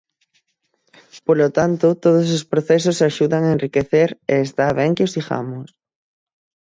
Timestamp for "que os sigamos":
4.95-5.69